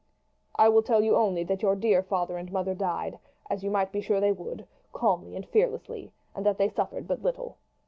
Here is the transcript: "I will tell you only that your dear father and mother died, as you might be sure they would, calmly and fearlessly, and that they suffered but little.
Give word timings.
"I 0.55 0.67
will 0.67 0.81
tell 0.81 1.03
you 1.03 1.15
only 1.15 1.43
that 1.43 1.61
your 1.61 1.75
dear 1.75 2.01
father 2.01 2.35
and 2.39 2.51
mother 2.51 2.73
died, 2.73 3.19
as 3.51 3.63
you 3.63 3.69
might 3.69 3.91
be 3.91 4.01
sure 4.01 4.19
they 4.19 4.31
would, 4.31 4.65
calmly 4.93 5.35
and 5.35 5.45
fearlessly, 5.47 6.11
and 6.33 6.43
that 6.43 6.57
they 6.57 6.69
suffered 6.69 7.07
but 7.07 7.21
little. 7.21 7.59